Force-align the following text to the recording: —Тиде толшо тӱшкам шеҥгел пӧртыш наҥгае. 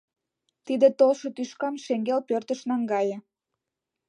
—Тиде 0.65 0.87
толшо 0.99 1.27
тӱшкам 1.35 1.75
шеҥгел 1.85 2.19
пӧртыш 2.27 2.59
наҥгае. 2.69 3.17